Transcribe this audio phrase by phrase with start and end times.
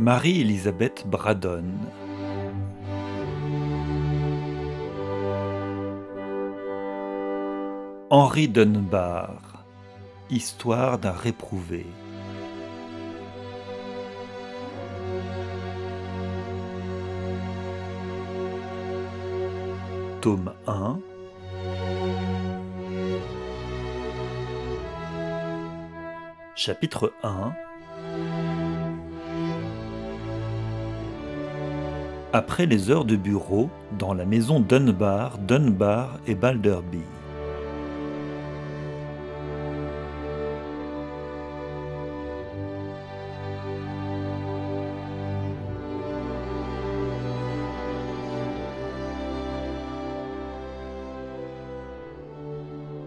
[0.00, 1.74] Marie-Elisabeth Braddon.
[8.08, 9.66] Henri Dunbar.
[10.30, 11.84] Histoire d'un réprouvé.
[20.22, 20.98] Tome 1
[26.56, 27.52] Chapitre 1
[32.32, 37.00] Après les heures de bureau, dans la maison Dunbar, Dunbar et Balderby.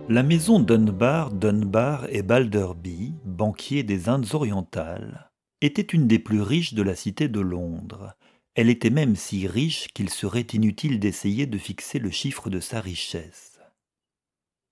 [0.09, 6.73] La maison Dunbar, Dunbar et Balderby, banquier des Indes orientales, était une des plus riches
[6.73, 8.17] de la cité de Londres.
[8.55, 12.81] Elle était même si riche qu'il serait inutile d'essayer de fixer le chiffre de sa
[12.81, 13.59] richesse.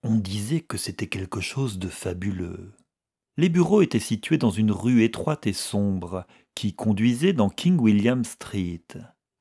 [0.03, 2.73] On disait que c'était quelque chose de fabuleux.
[3.38, 8.23] Les bureaux étaient situés dans une rue étroite et sombre qui conduisait dans King William
[8.23, 8.85] Street,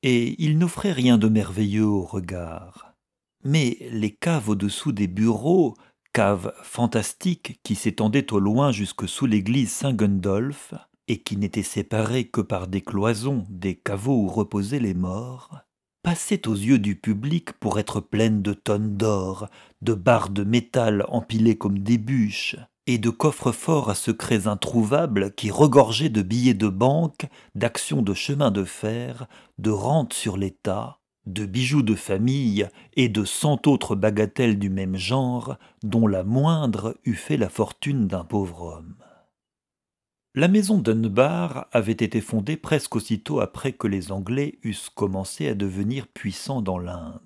[0.01, 2.95] et ils n'offraient rien de merveilleux au regard.
[3.43, 5.75] Mais les caves au-dessous des bureaux,
[6.13, 10.73] caves fantastiques qui s'étendaient au loin jusque sous l'église Saint-Gundolph,
[11.07, 15.59] et qui n'étaient séparées que par des cloisons des caveaux où reposaient les morts,
[16.03, 19.47] passaient aux yeux du public pour être pleines de tonnes d'or,
[19.81, 22.55] de barres de métal empilées comme des bûches,
[22.87, 28.13] et de coffres forts à secrets introuvables qui regorgeaient de billets de banque, d'actions de
[28.13, 29.27] chemin de fer,
[29.59, 34.95] de rentes sur l'État, de bijoux de famille et de cent autres bagatelles du même
[34.95, 39.00] genre, dont la moindre eût fait la fortune d'un pauvre homme.
[40.33, 45.55] La maison Dunbar avait été fondée presque aussitôt après que les Anglais eussent commencé à
[45.55, 47.19] devenir puissants dans l'Inde.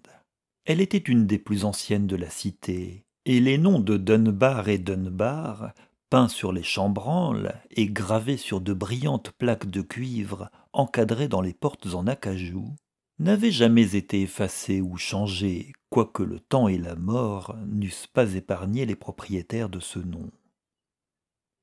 [0.65, 4.79] Elle était une des plus anciennes de la cité, et les noms de Dunbar et
[4.79, 5.73] Dunbar,
[6.09, 11.53] peints sur les chambranles et gravés sur de brillantes plaques de cuivre encadrées dans les
[11.53, 12.75] portes en acajou,
[13.19, 18.87] n'avait jamais été effacé ou changé, quoique le temps et la mort n'eussent pas épargné
[18.87, 20.31] les propriétaires de ce nom.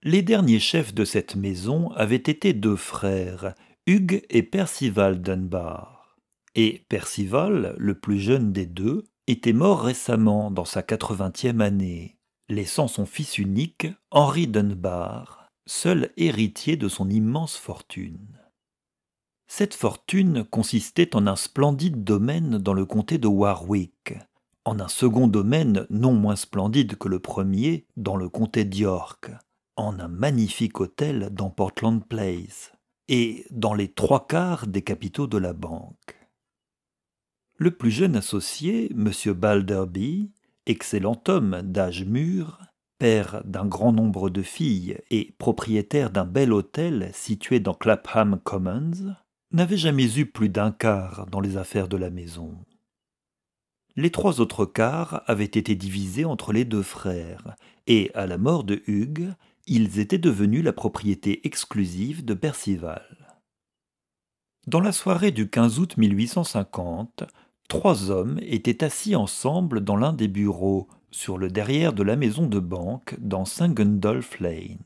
[0.04, 3.54] Les derniers chefs de cette maison avaient été deux frères,
[3.86, 6.16] Hugues et Percival Dunbar.
[6.56, 12.18] Et Percival, le plus jeune des deux, était mort récemment dans sa quatre-vingtième année,
[12.48, 18.40] laissant son fils unique, Henri Dunbar, seul héritier de son immense fortune.
[19.46, 24.14] Cette fortune consistait en un splendide domaine dans le comté de Warwick,
[24.64, 29.30] en un second domaine non moins splendide que le premier dans le comté d'York,
[29.76, 32.72] en un magnifique hôtel dans Portland Place,
[33.08, 36.16] et dans les trois quarts des capitaux de la banque.
[37.56, 39.10] Le plus jeune associé, M.
[39.34, 40.32] Balderby,
[40.66, 42.58] excellent homme d'âge mûr,
[42.98, 49.16] père d'un grand nombre de filles et propriétaire d'un bel hôtel situé dans Clapham Commons,
[49.50, 52.56] n'avait jamais eu plus d'un quart dans les affaires de la maison.
[53.96, 57.56] Les trois autres quarts avaient été divisés entre les deux frères,
[57.86, 59.34] et à la mort de Hugues,
[59.66, 63.38] ils étaient devenus la propriété exclusive de Percival.
[64.66, 67.24] Dans la soirée du 15 août 1850,
[67.68, 72.46] trois hommes étaient assis ensemble dans l'un des bureaux, sur le derrière de la maison
[72.46, 74.78] de banque, dans Saint Gundolph Lane.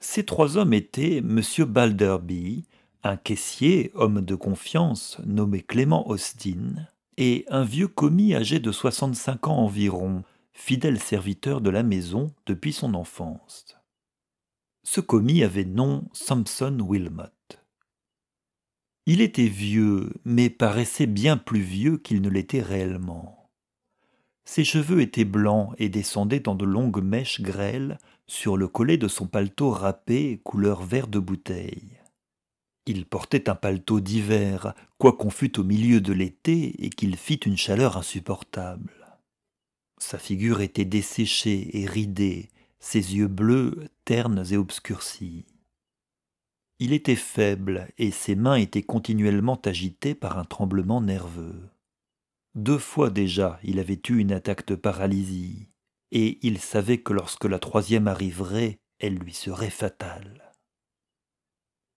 [0.00, 1.40] Ces trois hommes étaient M.
[1.66, 2.64] Balderby,
[3.02, 6.86] un caissier, homme de confiance, nommé Clément Austin,
[7.16, 10.22] et un vieux commis âgé de 65 ans environ,
[10.52, 13.76] fidèle serviteur de la maison depuis son enfance.
[14.84, 17.24] Ce commis avait nom Samson Wilmot.
[19.06, 23.50] Il était vieux, mais paraissait bien plus vieux qu'il ne l'était réellement.
[24.44, 29.08] Ses cheveux étaient blancs et descendaient dans de longues mèches grêles sur le collet de
[29.08, 31.98] son paletot râpé couleur vert de bouteille.
[32.86, 37.56] Il portait un paletot d'hiver, quoiqu'on fût au milieu de l'été et qu'il fît une
[37.56, 39.01] chaleur insupportable.
[40.04, 42.50] Sa figure était desséchée et ridée,
[42.80, 45.46] ses yeux bleus, ternes et obscurcis.
[46.80, 51.70] Il était faible et ses mains étaient continuellement agitées par un tremblement nerveux.
[52.56, 55.68] Deux fois déjà il avait eu une attaque de paralysie,
[56.10, 60.52] et il savait que lorsque la troisième arriverait, elle lui serait fatale.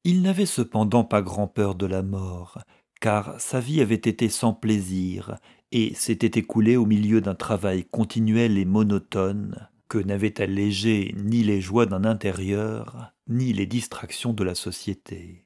[0.04, 2.62] Il n'avait cependant pas grand peur de la mort,
[3.02, 5.40] car sa vie avait été sans plaisir
[5.76, 11.60] et s'était écoulée au milieu d'un travail continuel et monotone, que n'avait allégé ni les
[11.60, 15.46] joies d'un intérieur, ni les distractions de la société.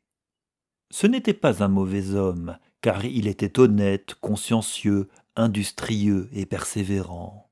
[0.91, 7.49] Ce n'était pas un mauvais homme, car il était honnête, consciencieux, industrieux et persévérant.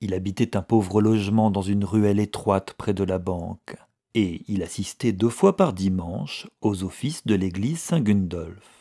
[0.00, 3.74] Il habitait un pauvre logement dans une ruelle étroite près de la banque,
[4.14, 8.79] et il assistait deux fois par dimanche aux offices de l'église Saint-Gundolph.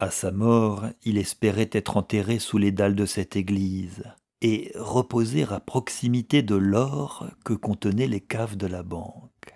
[0.00, 4.02] À sa mort, il espérait être enterré sous les dalles de cette église
[4.40, 9.54] et reposer à proximité de l'or que contenaient les caves de la banque.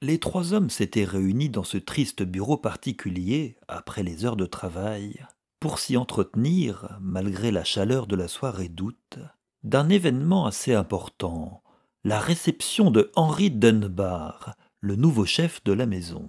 [0.00, 5.24] Les trois hommes s'étaient réunis dans ce triste bureau particulier, après les heures de travail,
[5.60, 9.18] pour s'y entretenir, malgré la chaleur de la soirée d'août,
[9.62, 11.62] d'un événement assez important,
[12.04, 16.28] la réception de Henry Dunbar, le nouveau chef de la maison.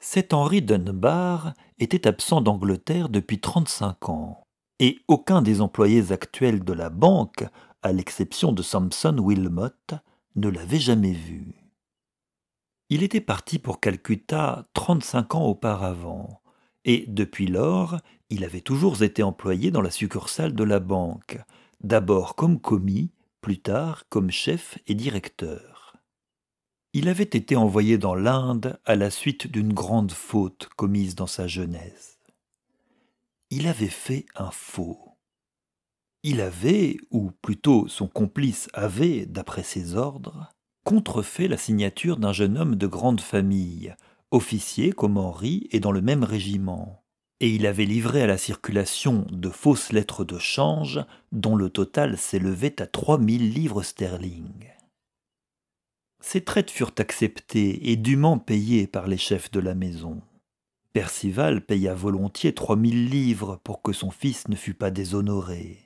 [0.00, 4.42] Cet Henry Dunbar était absent d'Angleterre depuis 35 ans,
[4.78, 7.44] et aucun des employés actuels de la banque,
[7.82, 9.70] à l'exception de Samson Wilmot,
[10.36, 11.54] ne l'avait jamais vu.
[12.90, 16.42] Il était parti pour Calcutta 35 ans auparavant,
[16.84, 17.98] et depuis lors,
[18.30, 21.40] il avait toujours été employé dans la succursale de la banque,
[21.82, 23.10] d'abord comme commis,
[23.40, 25.77] plus tard comme chef et directeur.
[27.00, 31.46] Il avait été envoyé dans l'Inde à la suite d'une grande faute commise dans sa
[31.46, 32.18] jeunesse.
[33.50, 34.98] Il avait fait un faux.
[36.24, 40.48] Il avait, ou plutôt son complice avait, d'après ses ordres,
[40.82, 43.94] contrefait la signature d'un jeune homme de grande famille,
[44.32, 47.04] officier comme Henri et dans le même régiment
[47.38, 50.98] et il avait livré à la circulation de fausses lettres de change
[51.30, 54.72] dont le total s'élevait à trois mille livres sterling.
[56.20, 60.20] Ces traites furent acceptées et dûment payées par les chefs de la maison.
[60.92, 65.78] Percival paya volontiers trois mille livres pour que son fils ne fût pas déshonoré.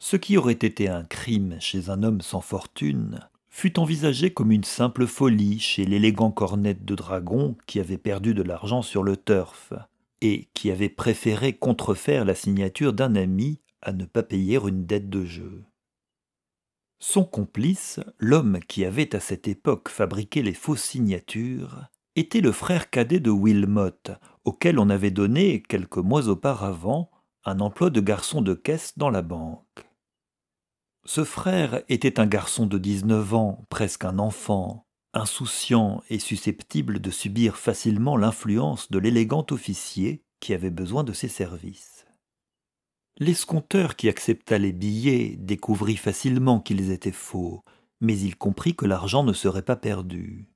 [0.00, 4.64] Ce qui aurait été un crime chez un homme sans fortune fut envisagé comme une
[4.64, 9.72] simple folie chez l'élégant cornette de dragon qui avait perdu de l'argent sur le turf,
[10.20, 15.08] et qui avait préféré contrefaire la signature d'un ami à ne pas payer une dette
[15.08, 15.64] de jeu.
[17.00, 21.86] Son complice, l'homme qui avait à cette époque fabriqué les fausses signatures,
[22.16, 23.92] était le frère cadet de Wilmot,
[24.44, 27.10] auquel on avait donné, quelques mois auparavant,
[27.44, 29.86] un emploi de garçon de caisse dans la banque.
[31.04, 37.10] Ce frère était un garçon de dix-neuf ans, presque un enfant, insouciant et susceptible de
[37.10, 41.97] subir facilement l'influence de l'élégant officier qui avait besoin de ses services.
[43.20, 47.64] L'escompteur qui accepta les billets découvrit facilement qu'ils étaient faux,
[48.00, 50.46] mais il comprit que l'argent ne serait pas perdu.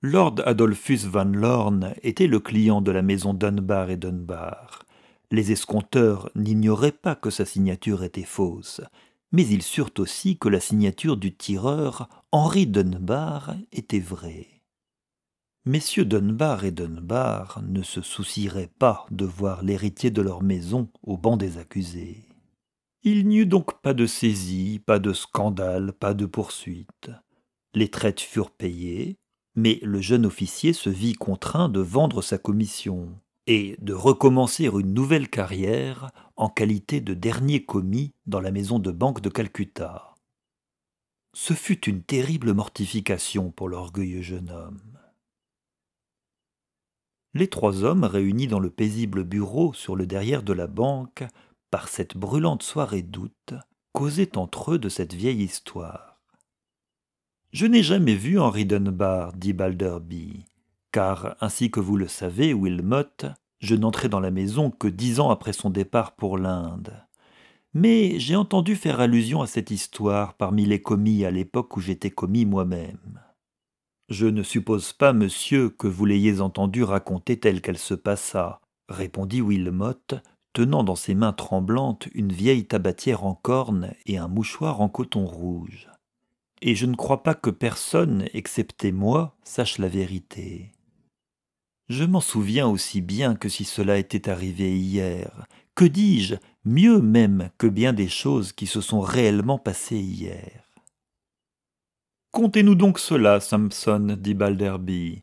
[0.00, 4.86] Lord Adolphus Van Lorne était le client de la maison Dunbar et Dunbar.
[5.30, 8.80] Les escompteurs n'ignoraient pas que sa signature était fausse,
[9.30, 14.53] mais ils surent aussi que la signature du tireur Henri Dunbar était vraie.
[15.66, 21.16] Messieurs Dunbar et Dunbar ne se soucieraient pas de voir l'héritier de leur maison au
[21.16, 22.28] banc des accusés.
[23.02, 27.10] Il n'y eut donc pas de saisie, pas de scandale, pas de poursuite.
[27.72, 29.16] Les traites furent payées,
[29.54, 34.92] mais le jeune officier se vit contraint de vendre sa commission et de recommencer une
[34.92, 40.14] nouvelle carrière en qualité de dernier commis dans la maison de banque de Calcutta.
[41.32, 44.98] Ce fut une terrible mortification pour l'orgueilleux jeune homme.
[47.34, 51.24] Les trois hommes réunis dans le paisible bureau sur le derrière de la banque,
[51.70, 53.54] par cette brûlante soirée d'août,
[53.92, 56.20] causaient entre eux de cette vieille histoire.
[57.52, 60.44] Je n'ai jamais vu Henri Dunbar, dit Balderby,
[60.92, 63.26] car, ainsi que vous le savez, Wilmot,
[63.58, 66.92] je n'entrai dans la maison que dix ans après son départ pour l'Inde.
[67.72, 72.10] Mais j'ai entendu faire allusion à cette histoire parmi les commis à l'époque où j'étais
[72.10, 73.23] commis moi-même.
[74.08, 79.40] Je ne suppose pas, monsieur, que vous l'ayez entendue raconter telle qu'elle se passa, répondit
[79.40, 79.94] Wilmot,
[80.52, 85.26] tenant dans ses mains tremblantes une vieille tabatière en corne et un mouchoir en coton
[85.26, 85.88] rouge.
[86.60, 90.72] Et je ne crois pas que personne, excepté moi, sache la vérité.
[91.88, 95.46] Je m'en souviens aussi bien que si cela était arrivé hier.
[95.74, 96.36] Que dis-je?
[96.64, 100.63] Mieux même que bien des choses qui se sont réellement passées hier.
[102.34, 105.22] Contez-nous donc cela, Samson, dit Balderby.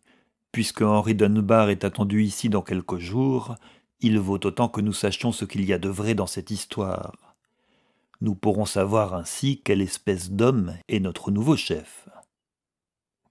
[0.53, 3.55] Puisque Henri Dunbar est attendu ici dans quelques jours,
[3.99, 7.35] il vaut autant que nous sachions ce qu'il y a de vrai dans cette histoire.
[8.21, 12.07] Nous pourrons savoir ainsi quelle espèce d'homme est notre nouveau chef.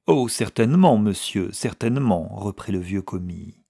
[0.06, 3.64] Oh, certainement, monsieur, certainement, reprit le vieux commis.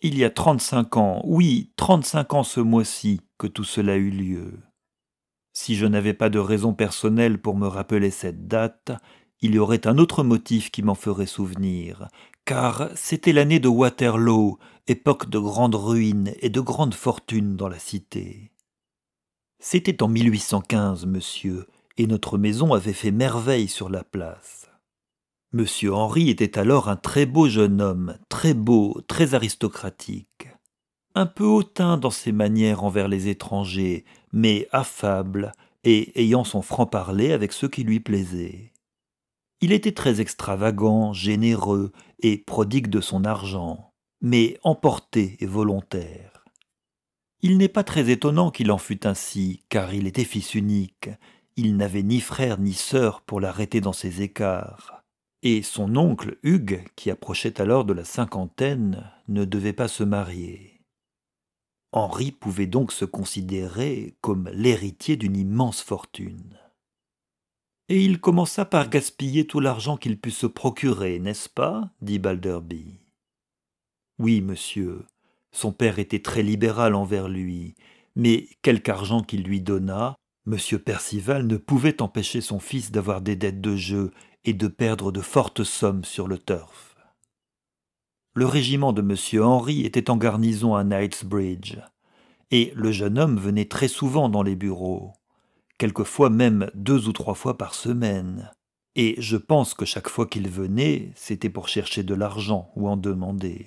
[0.00, 4.58] Il y a trente-cinq ans, oui, trente-cinq ans ce mois-ci, que tout cela eut lieu.
[5.52, 8.90] Si je n'avais pas de raison personnelle pour me rappeler cette date,
[9.44, 12.08] il y aurait un autre motif qui m'en ferait souvenir,
[12.46, 17.78] car c'était l'année de Waterloo, époque de grandes ruines et de grandes fortunes dans la
[17.78, 18.52] cité.
[19.60, 21.66] C'était en 1815, monsieur,
[21.98, 24.70] et notre maison avait fait merveille sur la place.
[25.52, 30.48] Monsieur Henri était alors un très beau jeune homme, très beau, très aristocratique.
[31.14, 35.52] Un peu hautain dans ses manières envers les étrangers, mais affable
[35.84, 38.70] et ayant son franc-parler avec ceux qui lui plaisaient.
[39.60, 46.44] Il était très extravagant, généreux et prodigue de son argent, mais emporté et volontaire.
[47.40, 51.10] Il n'est pas très étonnant qu'il en fût ainsi, car il était fils unique,
[51.56, 55.04] il n'avait ni frère ni sœur pour l'arrêter dans ses écarts
[55.44, 60.80] et son oncle Hugues, qui approchait alors de la cinquantaine, ne devait pas se marier.
[61.92, 66.58] Henri pouvait donc se considérer comme l'héritier d'une immense fortune.
[67.88, 71.90] Et il commença par gaspiller tout l'argent qu'il put se procurer, n'est-ce pas?
[72.00, 72.98] dit Balderby.
[74.18, 75.04] Oui, monsieur,
[75.52, 77.74] son père était très libéral envers lui,
[78.16, 83.34] mais quelque argent qu'il lui donna, Monsieur Percival ne pouvait empêcher son fils d'avoir des
[83.34, 84.12] dettes de jeu
[84.44, 86.96] et de perdre de fortes sommes sur le turf.
[88.34, 89.42] Le régiment de M.
[89.42, 91.78] Henry était en garnison à Knightsbridge,
[92.50, 95.12] et le jeune homme venait très souvent dans les bureaux,
[95.78, 98.50] quelquefois même deux ou trois fois par semaine,
[98.96, 102.96] et je pense que chaque fois qu'il venait, c'était pour chercher de l'argent ou en
[102.96, 103.66] demander.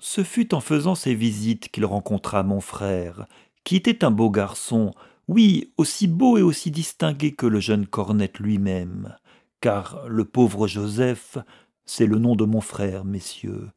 [0.00, 3.26] Ce fut en faisant ces visites qu'il rencontra mon frère,
[3.64, 4.92] qui était un beau garçon,
[5.28, 9.16] oui, aussi beau et aussi distingué que le jeune cornette lui-même,
[9.60, 11.38] car le pauvre Joseph,
[11.84, 13.70] c'est le nom de mon frère, messieurs,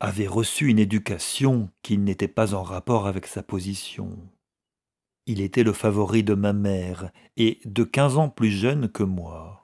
[0.00, 4.16] avait reçu une éducation qui n'était pas en rapport avec sa position.
[5.26, 9.62] Il était le favori de ma mère, et de quinze ans plus jeune que moi.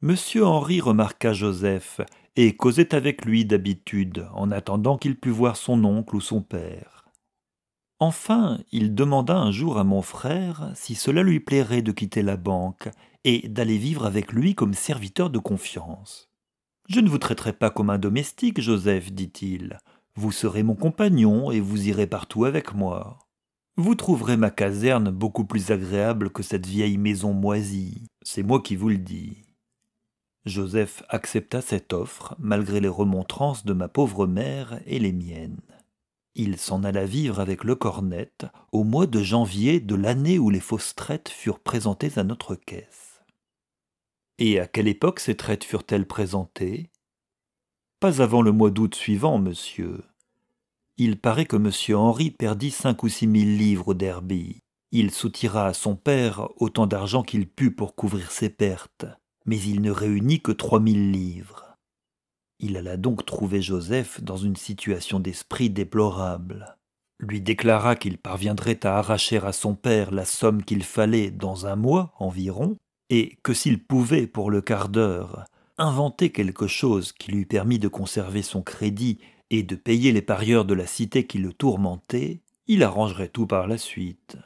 [0.00, 2.00] Monsieur Henri remarqua Joseph,
[2.34, 7.04] et causait avec lui d'habitude, en attendant qu'il pût voir son oncle ou son père.
[8.00, 12.36] Enfin, il demanda un jour à mon frère si cela lui plairait de quitter la
[12.36, 12.88] banque
[13.22, 16.28] et d'aller vivre avec lui comme serviteur de confiance.
[16.88, 19.78] Je ne vous traiterai pas comme un domestique, Joseph, dit-il.
[20.16, 23.20] Vous serez mon compagnon et vous irez partout avec moi.
[23.76, 28.06] Vous trouverez ma caserne beaucoup plus agréable que cette vieille maison moisie.
[28.20, 29.56] C'est moi qui vous le dis.
[30.44, 35.62] Joseph accepta cette offre, malgré les remontrances de ma pauvre mère et les miennes.
[36.34, 40.60] Il s'en alla vivre avec le cornette au mois de janvier de l'année où les
[40.60, 43.22] fausses traites furent présentées à notre caisse.
[44.38, 46.90] Et à quelle époque ces traites furent-elles présentées?
[48.00, 50.02] Pas avant le mois d'août suivant, monsieur.
[50.98, 54.60] Il paraît que monsieur Henri perdit cinq ou six mille livres au derby.
[54.90, 59.06] Il soutira à son père autant d'argent qu'il put pour couvrir ses pertes,
[59.46, 61.76] mais il ne réunit que trois mille livres.
[62.60, 66.76] Il alla donc trouver Joseph dans une situation d'esprit déplorable,
[67.18, 71.76] lui déclara qu'il parviendrait à arracher à son père la somme qu'il fallait dans un
[71.76, 72.76] mois environ,
[73.08, 75.44] et que s'il pouvait, pour le quart d'heure,
[75.78, 79.18] inventer quelque chose qui lui permît de conserver son crédit
[79.52, 83.66] et de payer les parieurs de la cité qui le tourmentaient, il arrangerait tout par
[83.66, 84.38] la suite.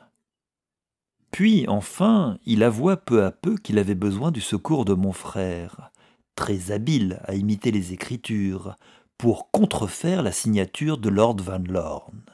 [1.31, 5.93] Puis, enfin, il avoua peu à peu qu'il avait besoin du secours de mon frère,
[6.35, 8.77] très habile à imiter les Écritures,
[9.17, 12.25] pour contrefaire la signature de Lord Van Lorne.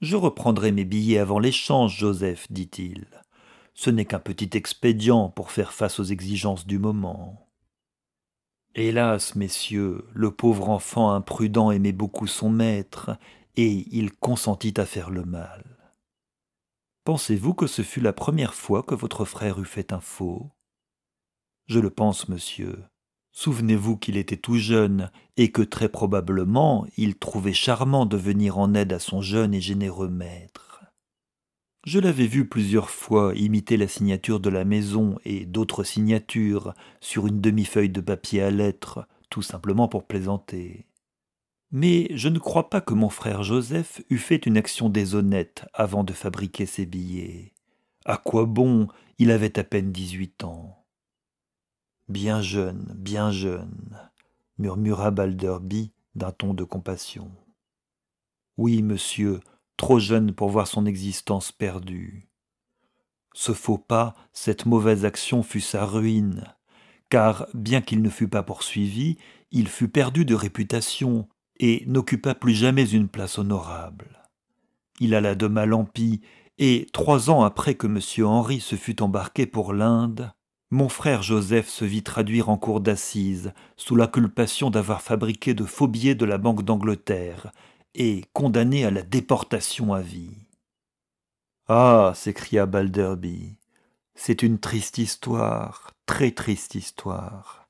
[0.00, 3.06] Je reprendrai mes billets avant l'échange, Joseph, dit-il.
[3.74, 7.45] Ce n'est qu'un petit expédient pour faire face aux exigences du moment.
[8.78, 13.16] Hélas, messieurs, le pauvre enfant imprudent aimait beaucoup son maître,
[13.56, 15.64] et il consentit à faire le mal.
[17.04, 20.50] Pensez-vous que ce fut la première fois que votre frère eût fait un faux?
[21.64, 22.84] Je le pense, monsieur.
[23.32, 28.74] Souvenez-vous qu'il était tout jeune, et que très probablement il trouvait charmant de venir en
[28.74, 30.65] aide à son jeune et généreux maître.
[31.86, 37.28] Je l'avais vu plusieurs fois imiter la signature de la maison et d'autres signatures sur
[37.28, 40.88] une demi-feuille de papier à lettres, tout simplement pour plaisanter.
[41.70, 46.02] Mais je ne crois pas que mon frère Joseph eût fait une action déshonnête avant
[46.02, 47.54] de fabriquer ses billets.
[48.04, 48.88] À quoi bon
[49.20, 50.84] Il avait à peine dix-huit ans.
[52.08, 53.96] Bien jeune, bien jeune,
[54.58, 57.30] murmura Balderby d'un ton de compassion.
[58.56, 59.38] Oui, monsieur,
[59.76, 62.28] trop jeune pour voir son existence perdue.
[63.34, 66.44] Ce faux pas, cette mauvaise action fut sa ruine,
[67.10, 69.18] car, bien qu'il ne fût pas poursuivi,
[69.50, 71.28] il fut perdu de réputation
[71.58, 74.28] et n'occupa plus jamais une place honorable.
[75.00, 76.20] Il alla de mal en pis,
[76.58, 78.26] et trois ans après que M.
[78.26, 80.32] Henri se fut embarqué pour l'Inde,
[80.70, 85.86] mon frère Joseph se vit traduire en cour d'assises sous l'acculpation d'avoir fabriqué de faux
[85.86, 87.52] billets de la Banque d'Angleterre
[87.98, 90.36] et condamné à la déportation à vie.
[91.66, 93.56] Ah s'écria Balderby,
[94.14, 97.66] c'est une triste histoire, très triste histoire.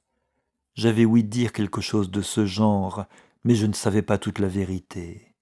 [0.75, 3.07] J'avais ouï dire quelque chose de ce genre,
[3.45, 5.33] mais je ne savais pas toute la vérité.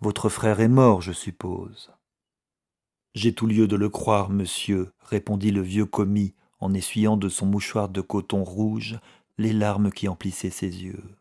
[0.00, 1.90] Votre frère est mort, je suppose.
[3.14, 7.44] J'ai tout lieu de le croire, monsieur, répondit le vieux commis en essuyant de son
[7.44, 9.00] mouchoir de coton rouge
[9.36, 11.19] les larmes qui emplissaient ses yeux.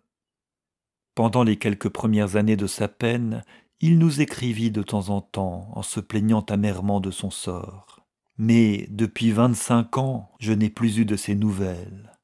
[1.15, 3.43] Pendant les quelques premières années de sa peine,
[3.81, 8.05] il nous écrivit de temps en temps en se plaignant amèrement de son sort.
[8.37, 12.17] Mais depuis vingt-cinq ans, je n'ai plus eu de ses nouvelles.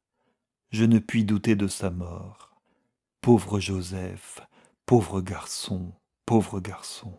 [0.71, 2.61] Je ne puis douter de sa mort.
[3.21, 4.41] Pauvre Joseph,
[4.85, 5.93] pauvre garçon,
[6.25, 7.13] pauvre garçon.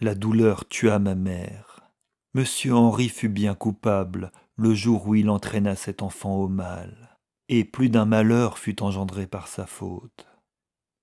[0.00, 1.80] La douleur tua ma mère.
[2.34, 7.09] Monsieur Henri fut bien coupable le jour où il entraîna cet enfant au mal,
[7.52, 10.28] et plus d'un malheur fut engendré par sa faute.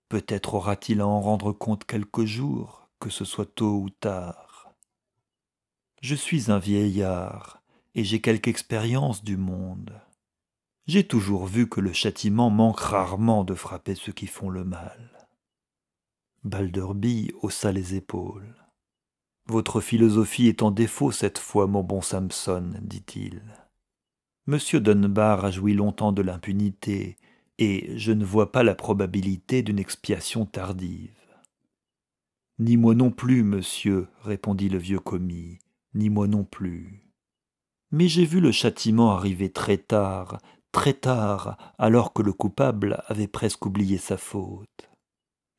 [0.08, 4.74] Peut-être aura-t-il à en rendre compte quelques jours, que ce soit tôt ou tard.
[6.02, 7.62] Je suis un vieillard,
[7.96, 9.92] et j'ai quelque expérience du monde.
[10.86, 15.28] J'ai toujours vu que le châtiment manque rarement de frapper ceux qui font le mal.
[16.46, 18.56] Balderby haussa les épaules.
[19.48, 23.42] Votre philosophie est en défaut cette fois, mon bon Samson, dit-il.
[24.50, 27.18] Monsieur Dunbar a joui longtemps de l'impunité,
[27.58, 31.12] et je ne vois pas la probabilité d'une expiation tardive.
[32.58, 35.60] Ni moi non plus, monsieur, répondit le vieux commis,
[35.96, 37.04] ni moi non plus.
[37.92, 40.40] Mais j'ai vu le châtiment arriver très tard,
[40.72, 44.90] très tard, alors que le coupable avait presque oublié sa faute.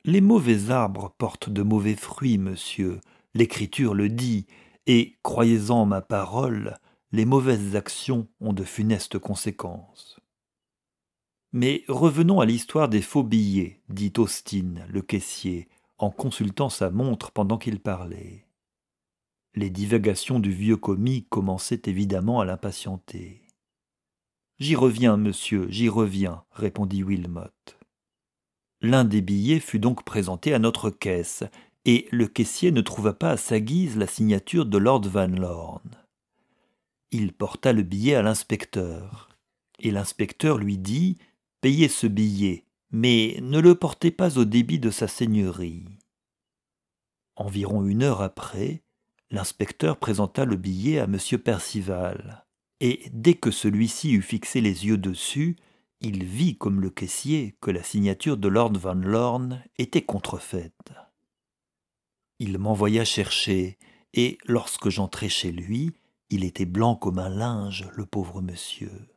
[0.07, 3.00] Les mauvais arbres portent de mauvais fruits, monsieur,
[3.35, 4.47] L'Écriture le dit,
[4.87, 6.78] et, croyez-en ma parole,
[7.10, 10.20] les mauvaises actions ont de funestes conséquences.
[11.52, 17.30] Mais revenons à l'histoire des faux billets, dit Austin, le caissier, en consultant sa montre
[17.30, 18.47] pendant qu'il parlait.
[19.54, 23.42] Les divagations du vieux commis commençaient évidemment à l'impatienter.
[24.58, 27.49] J'y reviens, monsieur, j'y reviens, répondit Wilmot.
[28.80, 31.44] L'un des billets fut donc présenté à notre caisse,
[31.84, 36.07] et le caissier ne trouva pas à sa guise la signature de Lord Van Lorne.
[37.10, 39.30] Il porta le billet à l'inspecteur,
[39.78, 41.16] et l'inspecteur lui dit
[41.60, 45.99] Payez ce billet, mais ne le portez pas au débit de sa seigneurie.
[47.36, 48.82] Environ une heure après,
[49.30, 51.18] l'inspecteur présenta le billet à M.
[51.42, 52.44] Percival,
[52.80, 55.56] et dès que celui-ci eut fixé les yeux dessus,
[56.00, 60.92] il vit comme le caissier que la signature de Lord Van Lorne était contrefaite.
[62.38, 63.78] Il m'envoya chercher,
[64.14, 65.92] et lorsque j'entrai chez lui,
[66.30, 69.08] il était blanc comme un linge, le pauvre monsieur.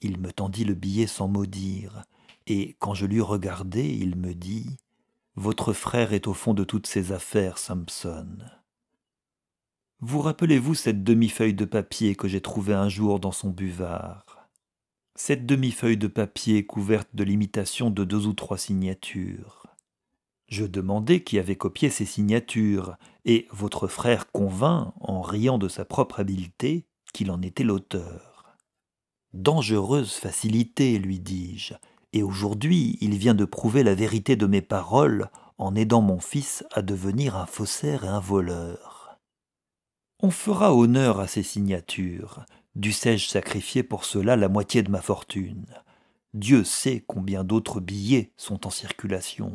[0.00, 2.04] Il me tendit le billet sans mot dire,
[2.46, 4.76] et quand je l'eus regardé, il me dit
[5.34, 8.38] Votre frère est au fond de toutes ces affaires, Sampson.
[10.00, 14.48] Vous rappelez-vous cette demi-feuille de papier que j'ai trouvée un jour dans son buvard?
[15.14, 19.66] Cette demi-feuille de papier couverte de l'imitation de deux ou trois signatures.
[20.48, 25.84] Je demandai qui avait copié ces signatures, et votre frère convint, en riant de sa
[25.84, 28.56] propre habileté, qu'il en était l'auteur.
[29.32, 31.74] Dangereuse facilité, lui dis-je,
[32.12, 36.64] et aujourd'hui il vient de prouver la vérité de mes paroles en aidant mon fils
[36.72, 39.18] à devenir un faussaire et un voleur.
[40.22, 45.66] On fera honneur à ces signatures, dussé-je sacrifier pour cela la moitié de ma fortune?
[46.34, 49.54] Dieu sait combien d'autres billets sont en circulation.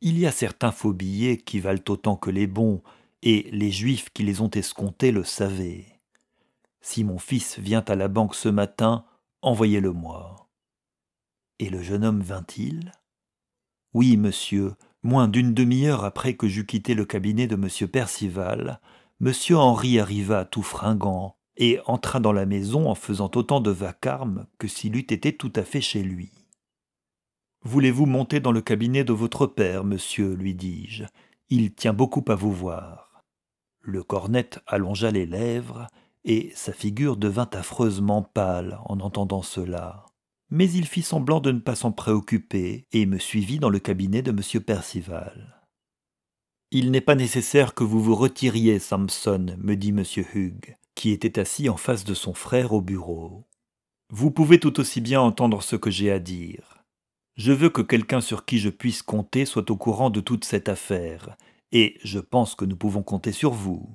[0.00, 2.82] Il y a certains faux billets qui valent autant que les bons,
[3.22, 5.86] et les Juifs qui les ont escomptés le savaient.
[6.80, 9.04] Si mon fils vient à la banque ce matin,
[9.42, 10.48] envoyez-le-moi.
[11.58, 12.92] Et le jeune homme vint-il?
[13.94, 18.80] Oui, monsieur, moins d'une demi-heure après que j'eus quitté le cabinet de monsieur Percival,
[19.18, 24.46] monsieur Henri arriva tout fringant et entra dans la maison en faisant autant de vacarme
[24.58, 26.30] que s'il eût été tout à fait chez lui.
[27.66, 31.02] Voulez-vous monter dans le cabinet de votre père, monsieur lui dis-je.
[31.50, 33.24] Il tient beaucoup à vous voir.
[33.80, 35.88] Le cornet allongea les lèvres,
[36.24, 40.06] et sa figure devint affreusement pâle en entendant cela.
[40.48, 44.22] Mais il fit semblant de ne pas s'en préoccuper, et me suivit dans le cabinet
[44.22, 45.66] de monsieur Percival.
[46.70, 51.40] Il n'est pas nécessaire que vous vous retiriez, Samson, me dit monsieur Hugh, qui était
[51.40, 53.48] assis en face de son frère au bureau.
[54.12, 56.75] Vous pouvez tout aussi bien entendre ce que j'ai à dire.
[57.36, 60.70] Je veux que quelqu'un sur qui je puisse compter soit au courant de toute cette
[60.70, 61.36] affaire,
[61.70, 63.94] et je pense que nous pouvons compter sur vous.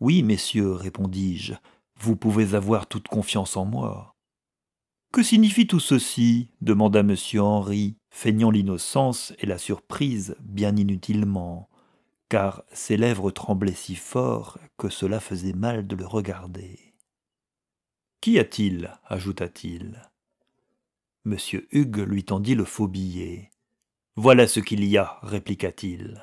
[0.00, 1.54] Oui, messieurs, répondis-je,
[2.00, 4.16] vous pouvez avoir toute confiance en moi.
[5.12, 6.50] Que signifie tout ceci?
[6.62, 7.14] demanda M.
[7.38, 11.68] Henri, feignant l'innocence et la surprise bien inutilement,
[12.30, 16.94] car ses lèvres tremblaient si fort que cela faisait mal de le regarder.
[18.20, 18.90] Qu'y a-t-il?
[19.06, 20.07] ajouta-t-il.
[21.32, 21.60] M.
[21.72, 23.50] Hugues lui tendit le faux billet.
[24.16, 26.22] Voilà ce qu'il y a, répliqua-t-il.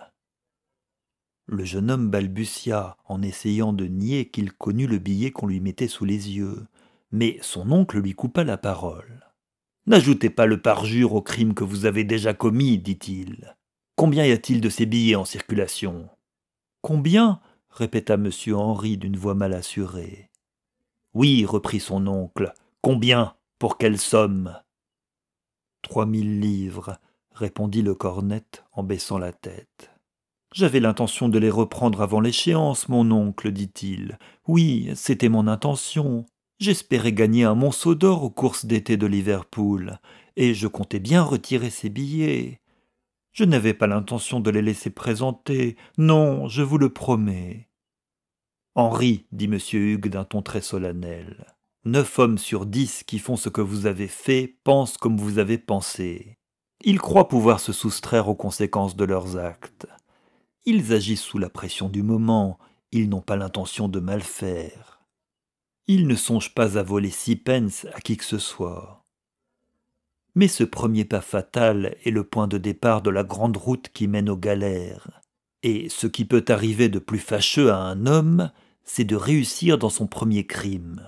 [1.47, 5.87] Le jeune homme balbutia en essayant de nier qu'il connût le billet qu'on lui mettait
[5.87, 6.65] sous les yeux,
[7.11, 9.31] mais son oncle lui coupa la parole.
[9.85, 13.55] N'ajoutez pas le parjure au crime que vous avez déjà commis, dit-il.
[13.95, 16.09] Combien y a-t-il de ces billets en circulation
[16.81, 17.39] Combien?
[17.69, 18.31] répéta M.
[18.53, 20.31] Henri d'une voix mal assurée.
[21.13, 22.53] Oui, reprit son oncle.
[22.81, 23.35] Combien?
[23.59, 24.59] Pour quelle somme?
[25.85, 26.97] Trois mille livres,
[27.31, 29.91] répondit le cornette en baissant la tête.
[30.51, 34.17] J'avais l'intention de les reprendre avant l'échéance, mon oncle, dit-il.
[34.47, 36.25] Oui, c'était mon intention.
[36.57, 39.99] J'espérais gagner un monceau d'or aux courses d'été de Liverpool,
[40.35, 42.61] et je comptais bien retirer ces billets.
[43.31, 45.77] Je n'avais pas l'intention de les laisser présenter.
[45.99, 47.69] Non, je vous le promets.
[48.73, 49.59] Henri, dit M.
[49.73, 51.45] Hugues d'un ton très solennel,
[51.85, 55.59] neuf hommes sur dix qui font ce que vous avez fait pensent comme vous avez
[55.59, 56.37] pensé.
[56.83, 59.87] Ils croient pouvoir se soustraire aux conséquences de leurs actes.
[60.65, 62.57] Ils agissent sous la pression du moment,
[62.91, 65.03] ils n'ont pas l'intention de mal faire.
[65.87, 69.05] Ils ne songent pas à voler six pence à qui que ce soit.
[70.33, 74.07] Mais ce premier pas fatal est le point de départ de la grande route qui
[74.07, 75.21] mène aux galères.
[75.61, 78.51] Et ce qui peut arriver de plus fâcheux à un homme,
[78.83, 81.07] c'est de réussir dans son premier crime.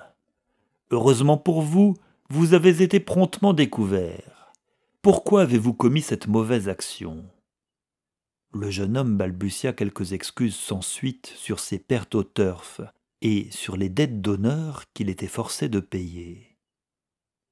[0.89, 1.95] Heureusement pour vous,
[2.29, 4.53] vous avez été promptement découvert.
[5.01, 7.25] Pourquoi avez-vous commis cette mauvaise action?
[8.53, 12.79] Le jeune homme balbutia quelques excuses sans suite sur ses pertes au turf
[13.21, 16.57] et sur les dettes d'honneur qu'il était forcé de payer.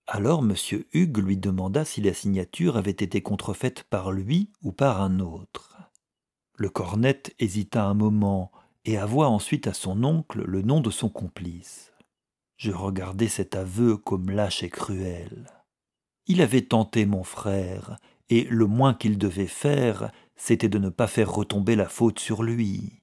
[0.08, 0.56] Alors M.
[0.94, 5.78] Hugues lui demanda si la signature avait été contrefaite par lui ou par un autre.
[6.56, 8.52] Le cornette hésita un moment
[8.86, 11.92] et avoua ensuite à son oncle le nom de son complice.
[12.58, 15.52] Je regardai cet aveu comme lâche et cruel.
[16.28, 17.98] Il avait tenté mon frère,
[18.30, 22.44] et le moins qu'il devait faire, c'était de ne pas faire retomber la faute sur
[22.44, 23.02] lui.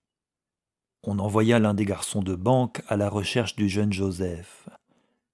[1.04, 4.68] On envoya l'un des garçons de banque à la recherche du jeune Joseph.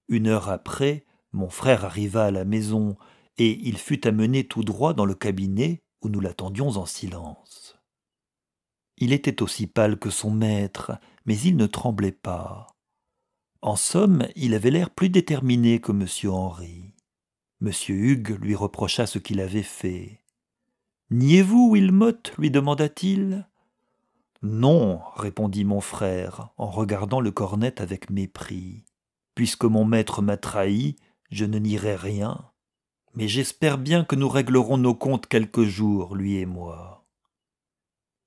[0.07, 2.97] Une heure après, mon frère arriva à la maison,
[3.37, 7.77] et il fut amené tout droit dans le cabinet où nous l'attendions en silence.
[8.97, 10.91] Il était aussi pâle que son maître,
[11.25, 12.67] mais il ne tremblait pas.
[13.61, 16.07] En somme, il avait l'air plus déterminé que M.
[16.31, 16.93] Henri.
[17.61, 17.71] M.
[17.89, 20.21] Hugues lui reprocha ce qu'il avait fait.
[21.11, 22.21] Niez-vous, Wilmot?
[22.37, 23.47] lui demanda-t-il.
[24.41, 28.85] Non, répondit mon frère, en regardant le cornet avec mépris.
[29.35, 30.95] Puisque mon maître m'a trahi,
[31.29, 32.51] je ne nierai rien.
[33.15, 37.05] Mais j'espère bien que nous réglerons nos comptes quelques jours, lui et moi.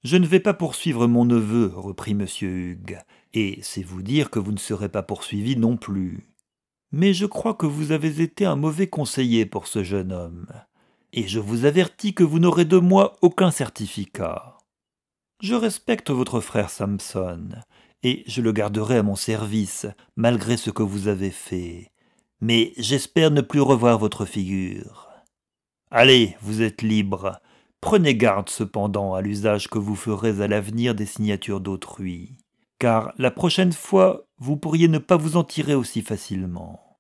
[0.05, 2.27] Je ne vais pas poursuivre mon neveu, reprit M.
[2.43, 2.99] Hugues,
[3.35, 6.27] et c'est vous dire que vous ne serez pas poursuivi non plus.
[6.91, 10.47] Mais je crois que vous avez été un mauvais conseiller pour ce jeune homme
[11.13, 14.59] et je vous avertis que vous n'aurez de moi aucun certificat.
[15.41, 17.49] Je respecte votre frère Samson,
[18.03, 21.91] et je le garderai à mon service, malgré ce que vous avez fait.
[22.41, 25.09] Mais j'espère ne plus revoir votre figure.
[25.91, 27.41] Allez, vous êtes libre.
[27.81, 32.37] Prenez garde cependant à l'usage que vous ferez à l'avenir des signatures d'autrui,
[32.83, 36.99] car la prochaine fois vous pourriez ne pas vous en tirer aussi facilement.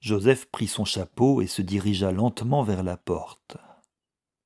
[0.00, 3.58] Joseph prit son chapeau et se dirigea lentement vers la porte.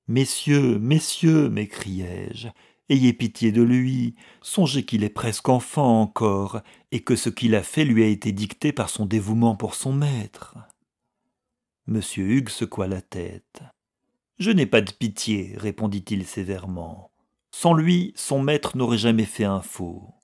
[0.09, 2.49] Messieurs, messieurs, m'écriai-je,
[2.89, 7.63] ayez pitié de lui, songez qu'il est presque enfant encore, et que ce qu'il a
[7.63, 10.57] fait lui a été dicté par son dévouement pour son maître.
[11.87, 13.63] Monsieur Hugues secoua la tête.
[14.41, 17.13] Je n'ai pas de pitié, répondit-il sévèrement.
[17.53, 20.16] Sans lui, son maître n'aurait jamais fait un faux.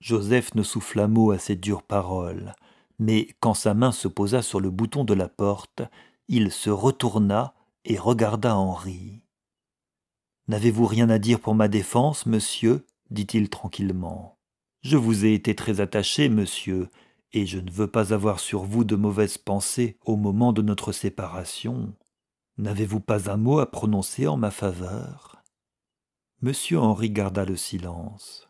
[0.00, 2.54] Joseph ne souffla mot à ces dures paroles
[2.98, 5.82] mais quand sa main se posa sur le bouton de la porte,
[6.26, 9.22] il se retourna et regarda Henri.
[10.48, 12.84] N'avez-vous rien à dire pour ma défense, monsieur?
[13.10, 14.38] dit-il tranquillement.
[14.82, 16.88] Je vous ai été très attaché, monsieur,
[17.32, 20.92] et je ne veux pas avoir sur vous de mauvaises pensées au moment de notre
[20.92, 21.94] séparation.
[22.58, 25.42] N'avez-vous pas un mot à prononcer en ma faveur?
[26.42, 28.47] Monsieur Henri garda le silence.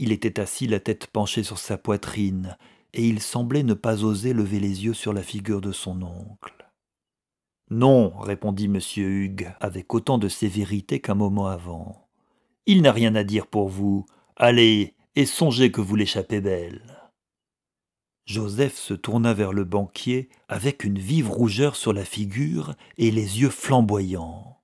[0.00, 2.56] Il était assis la tête penchée sur sa poitrine,
[2.94, 6.70] et il semblait ne pas oser lever les yeux sur la figure de son oncle.
[7.72, 8.78] Non, répondit M.
[8.96, 12.08] Hugues avec autant de sévérité qu'un moment avant.
[12.64, 14.06] Il n'a rien à dire pour vous.
[14.36, 17.10] Allez, et songez que vous l'échappez belle.
[18.24, 23.40] Joseph se tourna vers le banquier avec une vive rougeur sur la figure et les
[23.40, 24.60] yeux flamboyants.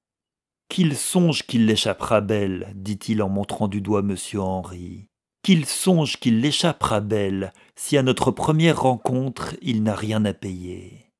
[0.68, 5.08] Qu'il songe qu'il l'échappera belle, dit-il en montrant du doigt monsieur Henri.
[5.44, 11.12] Qu'il songe qu'il l'échappera belle, si à notre première rencontre il n'a rien à payer.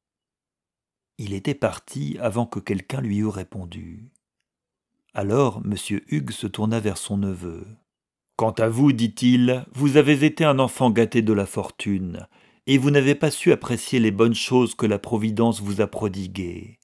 [1.18, 4.10] Il était parti avant que quelqu'un lui eût répondu.
[5.12, 5.74] Alors M.
[6.08, 7.66] Hugues se tourna vers son neveu.
[8.36, 12.26] Quant à vous, dit-il, vous avez été un enfant gâté de la fortune,
[12.66, 16.78] et vous n'avez pas su apprécier les bonnes choses que la Providence vous a prodiguées.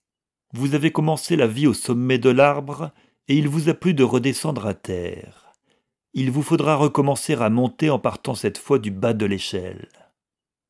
[0.52, 2.92] Vous avez commencé la vie au sommet de l'arbre,
[3.28, 5.49] et il vous a plu de redescendre à terre.
[6.12, 9.88] Il vous faudra recommencer à monter en partant cette fois du bas de l'échelle.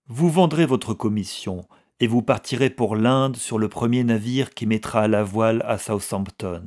[0.07, 1.67] Vous vendrez votre commission,
[1.99, 5.79] et vous partirez pour l'Inde sur le premier navire qui mettra à la voile à
[5.79, 6.65] Southampton.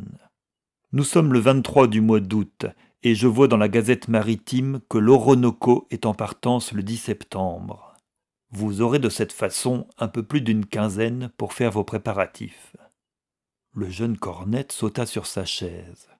[0.91, 2.65] Nous sommes le 23 du mois d'août,
[3.03, 7.95] et je vois dans la Gazette maritime que l'Oronoco est en partance le 10 septembre.
[8.51, 12.75] Vous aurez de cette façon un peu plus d'une quinzaine pour faire vos préparatifs.
[13.75, 16.12] Le jeune cornette sauta sur sa chaise.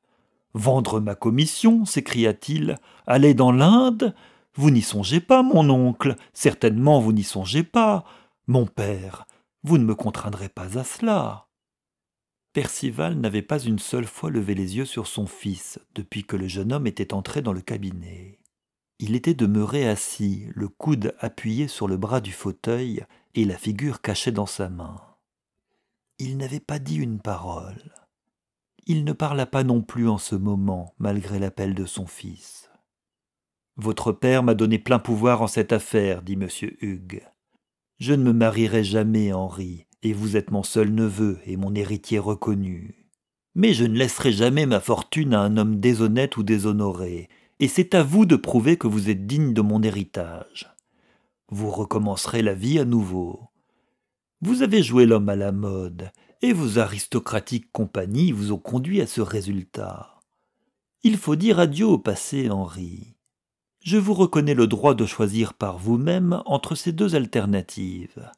[0.54, 2.78] Vendre ma commission s'écria-t-il.
[3.08, 4.16] Aller dans l'Inde?
[4.56, 6.16] Vous n'y songez pas, mon oncle.
[6.34, 8.06] Certainement vous n'y songez pas.
[8.46, 9.26] Mon père,
[9.64, 11.48] vous ne me contraindrez pas à cela.
[12.54, 16.48] Percival n'avait pas une seule fois levé les yeux sur son fils depuis que le
[16.48, 18.40] jeune homme était entré dans le cabinet.
[19.00, 24.02] Il était demeuré assis, le coude appuyé sur le bras du fauteuil et la figure
[24.02, 25.02] cachée dans sa main.
[26.20, 27.92] Il n'avait pas dit une parole.
[28.86, 32.70] Il ne parla pas non plus en ce moment, malgré l'appel de son fils.
[33.78, 36.48] Votre père m'a donné plein pouvoir en cette affaire, dit M.
[36.82, 37.24] Hugues.
[38.00, 42.20] Je ne me marierai jamais, Henri, et vous êtes mon seul neveu et mon héritier
[42.20, 43.08] reconnu.
[43.56, 47.96] Mais je ne laisserai jamais ma fortune à un homme déshonnête ou déshonoré, et c'est
[47.96, 50.70] à vous de prouver que vous êtes digne de mon héritage.
[51.50, 53.40] Vous recommencerez la vie à nouveau.
[54.42, 56.12] Vous avez joué l'homme à la mode,
[56.44, 60.20] et vos aristocratiques compagnies vous ont conduit à ce résultat.
[61.02, 63.16] Il faut dire adieu au passé, Henri
[63.84, 68.32] je vous reconnais le droit de choisir par vous-même entre ces deux alternatives.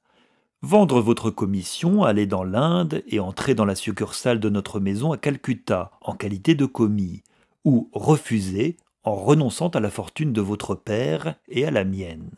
[0.63, 5.18] Vendre votre commission, aller dans l'Inde et entrer dans la succursale de notre maison à
[5.18, 7.22] Calcutta en qualité de commis,
[7.63, 12.36] ou refuser en renonçant à la fortune de votre père et à la mienne.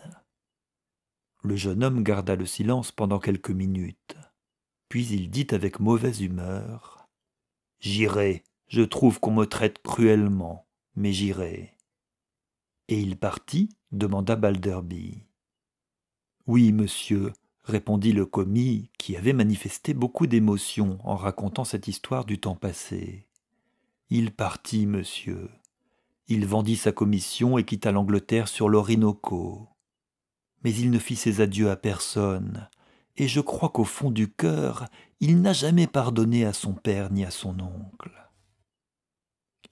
[1.43, 4.16] Le jeune homme garda le silence pendant quelques minutes,
[4.97, 7.07] puis il dit avec mauvaise humeur
[7.79, 11.75] J'irai, je trouve qu'on me traite cruellement, mais j'irai.
[12.87, 15.27] Et il partit demanda Balderby.
[16.47, 17.31] Oui, monsieur,
[17.63, 23.27] répondit le commis, qui avait manifesté beaucoup d'émotion en racontant cette histoire du temps passé.
[24.09, 25.51] Il partit, monsieur.
[26.27, 29.69] Il vendit sa commission et quitta l'Angleterre sur l'Orinoco.
[30.63, 32.67] Mais il ne fit ses adieux à personne,
[33.17, 34.85] et je crois qu'au fond du cœur,
[35.19, 38.11] il n'a jamais pardonné à son père ni à son oncle.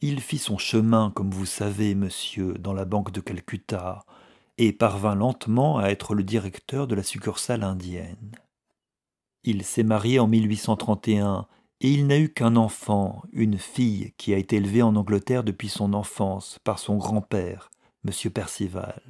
[0.01, 4.05] Il fit son chemin, comme vous savez, monsieur, dans la banque de Calcutta,
[4.57, 8.31] et parvint lentement à être le directeur de la succursale indienne.
[9.43, 11.47] Il s'est marié en 1831
[11.81, 15.69] et il n'a eu qu'un enfant, une fille qui a été élevée en Angleterre depuis
[15.69, 17.69] son enfance par son grand-père,
[18.07, 18.31] M.
[18.31, 19.01] Percival.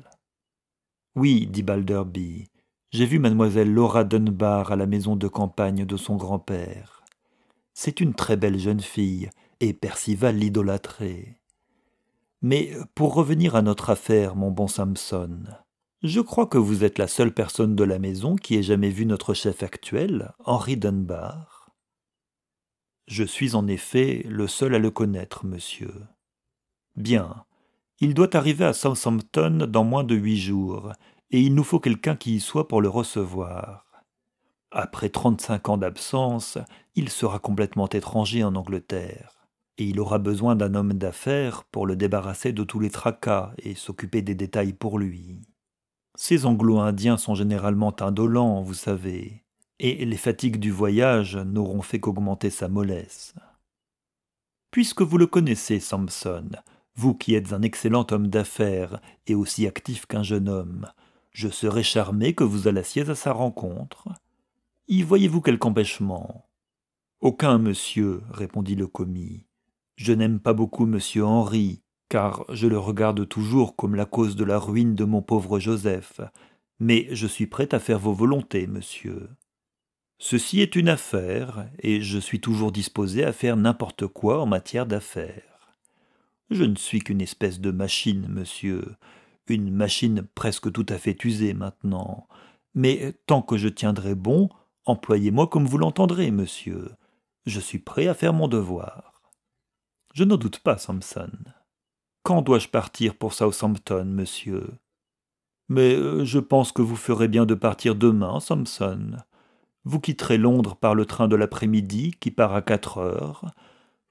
[1.16, 2.50] Oui, dit Balderby,
[2.96, 7.04] j'ai vu mademoiselle Laura Dunbar à la maison de campagne de son grand-père.
[7.74, 9.30] C'est une très belle jeune fille,
[9.60, 11.42] et Percival l'idolâtrait.
[12.42, 15.44] Mais pour revenir à notre affaire, mon bon Samson,
[16.04, 19.06] je crois que vous êtes la seule personne de la maison qui ait jamais vu
[19.06, 21.72] notre chef actuel, Henri Dunbar.
[23.08, 25.94] Je suis en effet le seul à le connaître, monsieur.
[26.96, 27.44] Bien.
[28.00, 30.94] Il doit arriver à Southampton dans moins de huit jours,
[31.32, 33.86] et il nous faut quelqu'un qui y soit pour le recevoir.
[34.72, 36.58] Après trente-cinq ans d'absence,
[36.96, 39.36] il sera complètement étranger en Angleterre
[39.78, 43.76] et il aura besoin d'un homme d'affaires pour le débarrasser de tous les tracas et
[43.76, 45.42] s'occuper des détails pour lui.
[46.16, 49.44] Ces anglo-indiens sont généralement indolents, vous savez,
[49.80, 53.36] et les fatigues du voyage n'auront fait qu'augmenter sa mollesse.
[54.72, 56.50] Puisque vous le connaissez, Samson,
[56.96, 60.88] vous qui êtes un excellent homme d'affaires et aussi actif qu'un jeune homme,
[61.36, 64.08] je serais charmé que vous allassiez à sa rencontre.
[64.88, 66.48] Y voyez-vous quelque empêchement?
[67.20, 69.46] Aucun, monsieur, répondit le commis.
[69.98, 74.46] Je n'aime pas beaucoup monsieur Henri, car je le regarde toujours comme la cause de
[74.46, 76.22] la ruine de mon pauvre Joseph,
[76.80, 79.28] mais je suis prêt à faire vos volontés, monsieur.
[80.18, 84.86] Ceci est une affaire, et je suis toujours disposé à faire n'importe quoi en matière
[84.86, 85.76] d'affaires.
[86.50, 88.86] Je ne suis qu'une espèce de machine, monsieur,
[89.54, 92.28] une machine presque tout à fait usée maintenant.
[92.74, 94.50] Mais tant que je tiendrai bon,
[94.86, 96.92] employez-moi comme vous l'entendrez, monsieur.
[97.46, 99.22] Je suis prêt à faire mon devoir.
[100.14, 101.32] Je n'en doute pas, Samson.
[102.24, 104.74] Quand dois-je partir pour Southampton, monsieur?
[105.70, 109.18] Mais euh, je pense que vous ferez bien de partir demain, Samson.
[109.84, 113.46] Vous quitterez Londres par le train de l'après-midi qui part à quatre heures.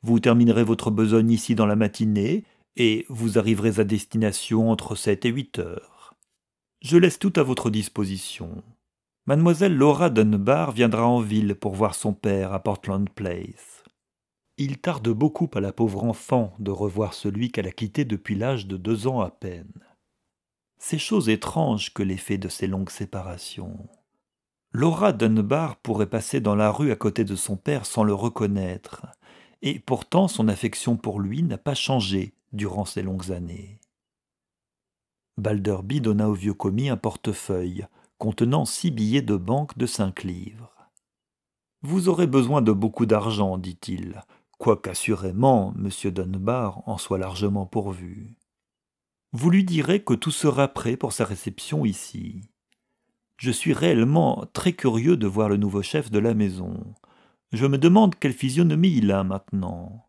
[0.03, 2.45] Vous terminerez votre besogne ici dans la matinée
[2.77, 6.15] et vous arriverez à destination entre sept et huit heures.
[6.83, 8.63] Je laisse tout à votre disposition.
[9.27, 13.83] Mademoiselle Laura Dunbar viendra en ville pour voir son père à Portland Place.
[14.59, 18.67] Il tarde beaucoup à la pauvre enfant de revoir celui qu'elle a quitté depuis l'âge
[18.67, 19.73] de deux ans à peine.
[20.79, 23.89] C'est chose étrange que l'effet de ces longues séparations.
[24.73, 29.07] Laura Dunbar pourrait passer dans la rue à côté de son père sans le reconnaître,
[29.63, 33.81] et pourtant son affection pour lui n'a pas changé durant ces longues années.
[35.37, 37.87] Balderby donna au vieux commis un portefeuille
[38.19, 40.73] contenant six billets de banque de cinq livres.
[41.83, 44.23] Vous aurez besoin de beaucoup d'argent, dit-il,
[44.59, 46.11] quoiqu'assurément M.
[46.11, 48.37] Dunbar en soit largement pourvu.
[49.33, 52.49] Vous lui direz que tout sera prêt pour sa réception ici.
[53.37, 56.95] Je suis réellement très curieux de voir le nouveau chef de la maison.
[57.53, 60.04] Je me demande quelle physionomie il a maintenant.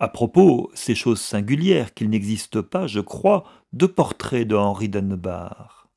[0.00, 5.88] À propos, c'est chose singulière qu'il n'existe pas, je crois, de portrait de Henri Dunbar.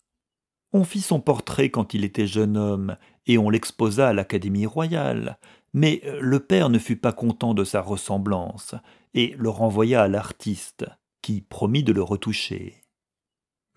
[0.74, 5.38] On fit son portrait quand il était jeune homme, et on l'exposa à l'Académie royale,
[5.74, 8.74] mais le père ne fut pas content de sa ressemblance,
[9.14, 10.86] et le renvoya à l'artiste,
[11.22, 12.82] qui promit de le retoucher.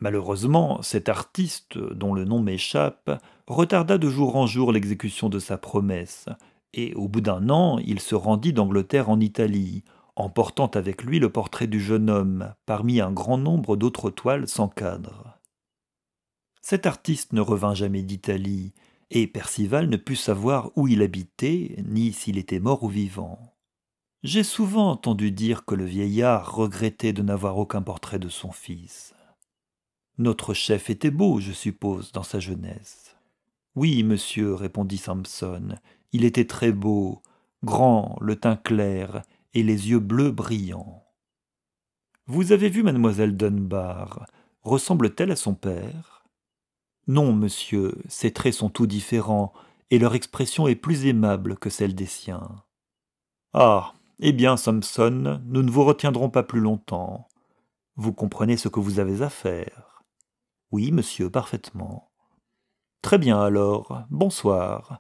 [0.00, 5.58] Malheureusement, cet artiste, dont le nom m'échappe, retarda de jour en jour l'exécution de sa
[5.58, 6.30] promesse,
[6.72, 9.84] et au bout d'un an, il se rendit d'Angleterre en Italie,
[10.16, 14.68] emportant avec lui le portrait du jeune homme, parmi un grand nombre d'autres toiles sans
[14.68, 15.38] cadre.
[16.60, 18.72] Cet artiste ne revint jamais d'Italie,
[19.10, 23.54] et Percival ne put savoir où il habitait, ni s'il était mort ou vivant.
[24.22, 29.14] J'ai souvent entendu dire que le vieillard regrettait de n'avoir aucun portrait de son fils.
[30.16, 33.16] Notre chef était beau, je suppose, dans sa jeunesse.
[33.74, 35.74] Oui, monsieur, répondit Samson,
[36.12, 37.20] il était très beau,
[37.64, 39.22] grand, le teint clair,
[39.54, 41.04] et les yeux bleus brillants.
[42.26, 44.26] Vous avez vu mademoiselle Dunbar
[44.62, 46.24] Ressemble-t-elle à son père?
[47.06, 49.52] Non, monsieur, ses traits sont tout différents,
[49.90, 52.62] et leur expression est plus aimable que celle des siens.
[53.52, 53.94] Ah.
[54.20, 57.28] Eh bien, Samson, nous ne vous retiendrons pas plus longtemps.
[57.96, 60.04] Vous comprenez ce que vous avez à faire.
[60.70, 62.10] Oui, monsieur, parfaitement.
[63.02, 64.04] Très bien alors.
[64.10, 64.98] Bonsoir.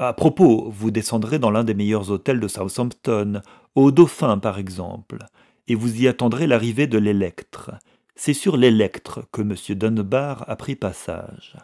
[0.00, 3.42] À propos, vous descendrez dans l'un des meilleurs hôtels de Southampton,
[3.74, 5.26] au Dauphin par exemple,
[5.66, 7.72] et vous y attendrez l'arrivée de l'électre.
[8.14, 9.56] C'est sur l'électre que M.
[9.76, 11.56] Dunbar a pris passage.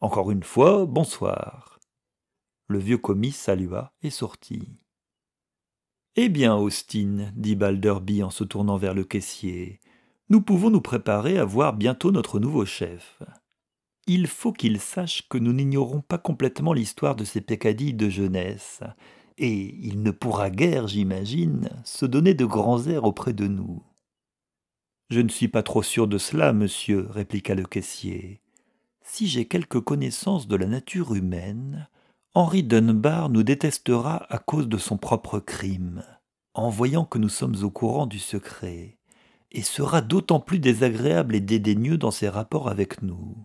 [0.00, 1.80] Encore une fois, bonsoir.
[2.68, 4.84] Le vieux commis salua et sortit.
[6.16, 9.80] Eh bien, Austin, dit Balderby en se tournant vers le caissier,
[10.28, 13.18] nous pouvons nous préparer à voir bientôt notre nouveau chef.
[14.06, 18.80] Il faut qu'il sache que nous n'ignorons pas complètement l'histoire de ses peccadilles de jeunesse,
[19.38, 23.82] et il ne pourra guère, j'imagine, se donner de grands airs auprès de nous.
[25.10, 28.40] Je ne suis pas trop sûr de cela, monsieur, répliqua le caissier.
[29.02, 31.88] Si j'ai quelque connaissance de la nature humaine,
[32.34, 36.02] Henri Dunbar nous détestera à cause de son propre crime,
[36.54, 38.98] en voyant que nous sommes au courant du secret
[39.52, 43.36] et sera d'autant plus désagréable et dédaigneux dans ses rapports avec nous.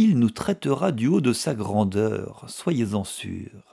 [0.00, 3.67] Il nous traitera du haut de sa grandeur, soyez-en sûrs.